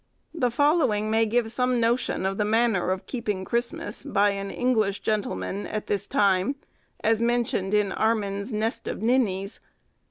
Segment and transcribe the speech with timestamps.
[0.33, 5.01] The following may give some notion of the manner of keeping Christmas, by an English
[5.01, 6.55] gentleman, at this time,
[7.03, 9.59] as mentioned in Armin's 'Nest of Ninnies.